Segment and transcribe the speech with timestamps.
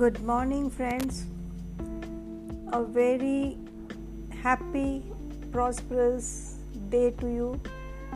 [0.00, 1.26] Good morning, friends.
[2.72, 3.58] A very
[4.34, 5.02] happy,
[5.52, 6.28] prosperous
[6.88, 7.48] day to you.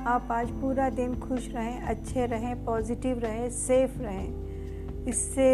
[0.06, 5.50] आप आज पूरा दिन खुश रहें अच्छे रहें पॉजिटिव रहें सेफ़ रहें इससे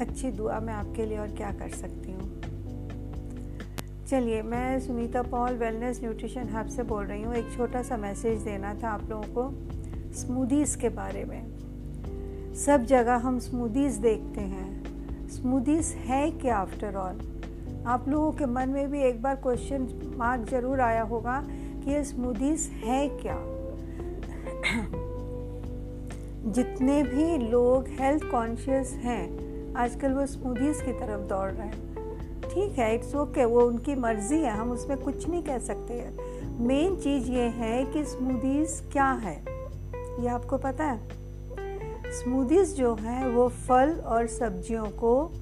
[0.00, 2.28] अच्छी दुआ मैं आपके लिए और क्या कर सकती हूँ
[4.10, 8.42] चलिए मैं Sunita Paul wellness nutrition hub से बोल रही हूँ एक छोटा सा मैसेज
[8.42, 11.40] देना था आप लोगों को स्मूदीज़ के बारे में
[12.56, 17.18] सब जगह हम स्मूदीज देखते हैं। स्मूदीज है क्या आफ्टर ऑल
[17.86, 22.04] आप लोगों के मन में भी एक बार क्वेश्चन मार्क ज़रूर आया होगा कि ये
[22.04, 23.38] स्मूदीज है क्या?
[26.52, 32.78] जितने भी लोग हेल्थ कॉन्शियस हैं आजकल वो स्मूदीज की तरफ़ दौड़ रहे हैं। ठीक
[32.78, 36.60] है इट्स ओके okay, वो उनकी मर्ज़ी है हम उसमें कुछ नहीं कह सकते। हैं
[36.60, 39.44] मेन चीज़ ये है कि स्मूदीज क्या है?
[40.20, 41.19] ये आपको पता है?
[42.10, 45.32] स्मूदीज जो हैं, वो फल और सब्जियों को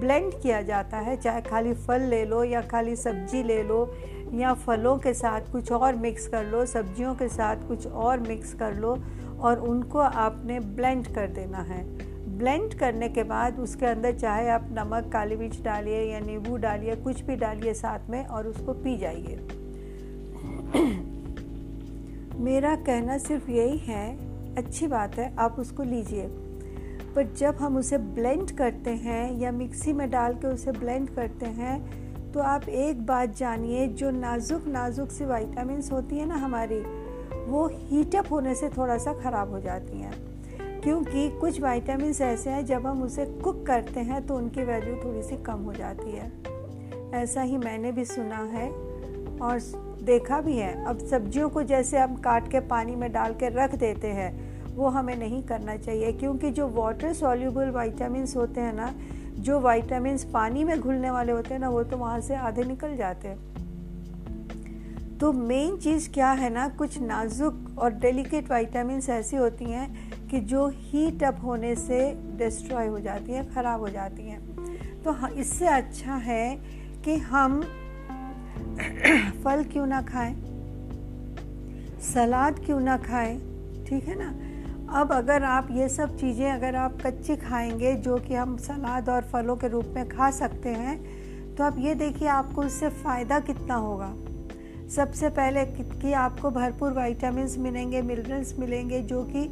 [0.00, 3.94] ब्लेंड किया जाता है। चाहे खाली फल ले लो या खाली सब्ज़ी ले लो
[4.34, 8.54] या फलों के साथ कुछ और मिक्स कर लो, सब्जियों के साथ कुछ और मिक्स
[8.54, 8.98] कर लो
[9.40, 14.68] और उनको आपने ब्लेंड कर देना है। ब्लेंड करने के बाद उसके अंदर चाहे आप
[14.72, 18.98] नमक, काली मिर्च डालिए या नींबू डालिए, कुछ भी डालिए साथ में और उसको पी
[18.98, 19.36] जाइए।
[22.38, 26.26] मेरा कहना सिर्फ़ यही है अच्छी बात है, आप उसको लीजिए।
[27.16, 31.46] पर जब हम उसे ब्लेंड करते हैं या मिक्सी में डाल के उसे ब्लेंड करते
[31.46, 36.78] हैं तो आप एक बात जानिए, जो नाजुक नाजुक सी वाइटामस होती है ना हमारी,
[37.46, 40.12] वो हीटअप होने से थोड़ा सा ख़राब हो जाती हैं।
[40.80, 45.22] क्योंकि कुछ वाइटामस ऐसे हैं, जब हम उसे कुक करते हैं तो उनकी वैल्यू थोड़ी
[45.22, 46.30] सी कम हो जाती है।
[47.14, 48.68] ऐसा ही मैंने भी सुना है
[49.38, 49.60] और
[50.02, 53.74] देखा भी है। अब सब्जियों को जैसे हम काट के पानी में डाल के रख
[53.74, 54.41] देते हैं
[54.74, 58.94] वो हमें नहीं करना चाहिए, क्योंकि जो वाटर सॉल्यूबल वाइटामस होते हैं ना,
[59.38, 62.96] जो वाइटामस पानी में घुलने वाले होते हैं ना, वो तो वहाँ से आधे निकल
[62.96, 63.38] जाते हैं।
[65.18, 70.40] तो मेन चीज़ क्या है ना, कुछ नाजुक और डेलिकेट वाइटामस ऐसी होती हैं कि
[70.40, 71.98] जो हीट अप होने से
[72.38, 74.40] डिस्ट्रॉय हो जाती हैं, ख़राब हो जाती हैं।
[75.02, 76.56] तो इससे अच्छा है
[77.04, 77.60] कि हम
[79.44, 80.34] फल क्यों ना खाएँ,
[82.14, 83.38] सलाद क्यों ना खाएँ,
[83.86, 84.51] ठीक है ना?
[84.92, 89.22] अब अगर आप ये सब चीज़ें अगर आप कच्ची खाएँगे, जो कि हम सलाद और
[89.22, 93.74] फलों के रूप में खा सकते हैं तो आप ये देखिए आपको उससे फ़ायदा कितना
[93.74, 94.12] होगा।
[94.88, 99.48] सबसे पहले कि आपको भरपूर वाइटामिन मिलेंगे मिनरल्स मिलेंगे, जो कि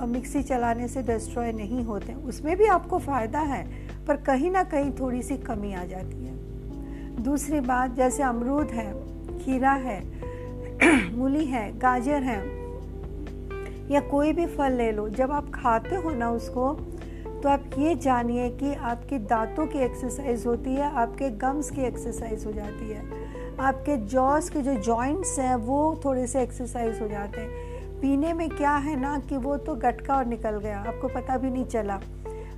[0.00, 3.64] मिक्सी चलाने से डिस्ट्रॉय नहीं होते। उसमें भी आपको फ़ायदा है,
[4.06, 8.92] पर कहीं ना कहीं थोड़ी सी कमी आ जाती है। दूसरी बात, जैसे अमरूद है,
[9.38, 10.02] खीरा है,
[11.16, 12.63] मूली है, गाजर है
[13.90, 16.72] या कोई भी फल ले लो, जब आप खाते हो ना उसको
[17.42, 22.46] तो आप ये जानिए कि आपके दांतों की एक्सरसाइज होती है, आपके गम्स की एक्सरसाइज
[22.46, 23.02] हो जाती है।
[23.60, 28.48] आपके जॉस के जो जॉइंट्स हैं, वो थोड़े से एक्सरसाइज हो जाते हैं। पीने में
[28.48, 32.00] क्या है ना कि वो तो गटका और निकल गया, आपको पता भी नहीं चला।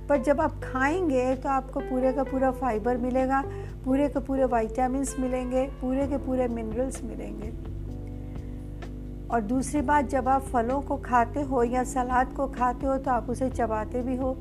[0.09, 3.43] पर जब आप खाएँगे तो आपको पूरे का पूरा फाइबर मिलेगा,
[3.85, 7.76] पूरे के पूरे वाइटामस मिलेंगे, पूरे के पूरे मिनरल्स मिलेंगे।
[9.31, 13.11] और दूसरी बात, जब आप फलों को खाते हो या सलाद को खाते हो तो
[13.11, 14.35] आप उसे चबाते भी हो।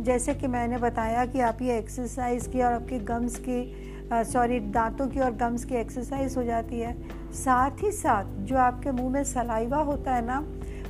[0.00, 5.06] जैसे कि मैंने बताया कि आप ये एक्सरसाइज की और आपके गम्स की सॉरी दांतों
[5.08, 6.96] की और गम्स की एक्सरसाइज हो जाती है।
[7.34, 10.44] साथ ही साथ जो आपके मुँह में सलाइवा होता है ना,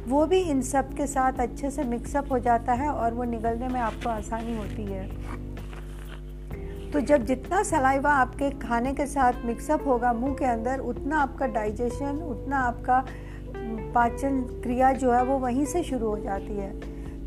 [0.09, 3.69] वो भी इन सब के साथ अच्छे से मिक्सअप हो जाता है और वो निगलने
[3.69, 5.07] में आपको आसानी होती है।
[6.91, 11.47] तो जब जितना सलाइवा आपके खाने के साथ मिक्सअप होगा, मुँह के अंदर, उतना आपका
[11.49, 13.05] डाइजेशन उतना आपका
[13.93, 16.71] पाचन क्रिया जो है वो वहीं से शुरू हो जाती है।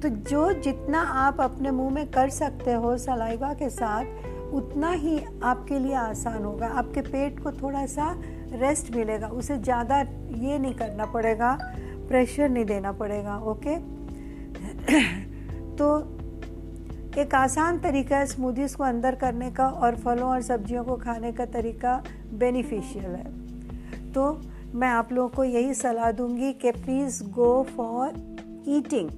[0.02, 4.06] तो जो जितना आप अपने मुँह में कर सकते हो सलाइवा के साथ,
[4.54, 8.12] उतना ही आपके लिए आसान होगा। आपके पेट को थोड़ा सा
[8.54, 11.58] रेस्ट मिलेगा। उसे ज़्यादा ये नहीं करना पड़ेगा
[12.08, 13.78] प्रेशर नहीं देना पड़ेगा ओके
[15.76, 15.88] तो
[17.18, 21.32] एक आसान तरीका है स्मूदीज़ को अंदर करने का और फलों और सब्जियों को खाने
[21.32, 22.02] का तरीका
[22.34, 24.32] बेनिफिशियल है। तो
[24.76, 28.14] मैं आप लोगों को यही सलाह दूँगी कि प्लीज़ गो फॉर
[28.68, 29.10] ईटिंग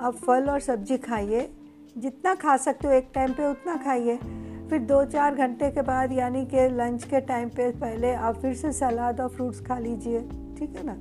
[0.00, 1.48] आप फल और सब्ज़ी खाइए।
[1.96, 4.16] जितना खा सकते हो एक टाइम पे उतना खाइए।
[4.70, 8.54] फिर दो चार घंटे के बाद, यानी कि लंच के टाइम पे पहले आप फिर
[8.54, 10.20] से सलाद और फ्रूट्स खा लीजिए।
[10.58, 10.96] ठीक है ना?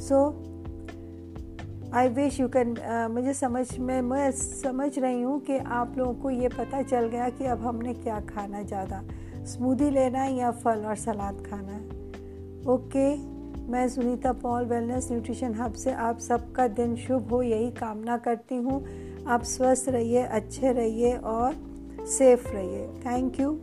[0.00, 0.22] So
[1.94, 2.74] I wish you can
[3.12, 7.28] मुझे समझ में, मैं समझ रही हूँ कि आप लोगों को ये पता चल गया
[7.28, 9.02] कि अब हमने क्या खाना ज़्यादा
[9.46, 11.95] स्मूदी लेना है या फल और सलाद खाना है।
[12.68, 13.16] ओके,
[13.70, 18.56] मैं Sunita Paul wellness nutrition hub से आप सबका दिन शुभ हो, यही कामना करती
[18.56, 18.84] हूँ।
[19.26, 21.54] आप स्वस्थ रहिए, अच्छे रहिए और
[22.06, 23.60] सेफ़ रहिए। Thank you